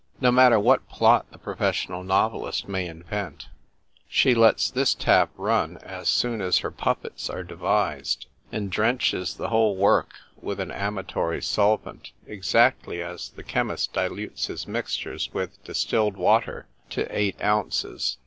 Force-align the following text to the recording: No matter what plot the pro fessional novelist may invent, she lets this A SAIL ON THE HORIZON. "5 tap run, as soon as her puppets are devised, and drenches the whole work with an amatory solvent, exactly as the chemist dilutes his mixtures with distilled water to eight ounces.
No 0.19 0.31
matter 0.31 0.59
what 0.59 0.89
plot 0.89 1.27
the 1.31 1.37
pro 1.37 1.53
fessional 1.53 2.03
novelist 2.03 2.67
may 2.67 2.87
invent, 2.87 3.49
she 4.07 4.33
lets 4.33 4.71
this 4.71 4.95
A 4.95 4.99
SAIL 4.99 4.99
ON 4.99 5.03
THE 5.03 5.11
HORIZON. 5.11 5.27
"5 5.27 5.29
tap 5.29 5.33
run, 5.37 5.77
as 6.01 6.09
soon 6.09 6.41
as 6.41 6.57
her 6.57 6.71
puppets 6.71 7.29
are 7.29 7.43
devised, 7.43 8.25
and 8.51 8.71
drenches 8.71 9.35
the 9.35 9.49
whole 9.49 9.75
work 9.75 10.15
with 10.35 10.59
an 10.59 10.71
amatory 10.71 11.39
solvent, 11.43 12.13
exactly 12.25 12.99
as 13.03 13.29
the 13.29 13.43
chemist 13.43 13.93
dilutes 13.93 14.47
his 14.47 14.65
mixtures 14.65 15.31
with 15.35 15.63
distilled 15.65 16.17
water 16.17 16.65
to 16.89 17.05
eight 17.15 17.39
ounces. 17.43 18.17